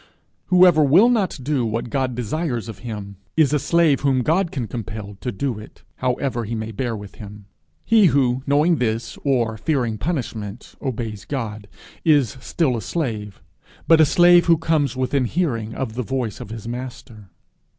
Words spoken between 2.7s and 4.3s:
him, is a slave whom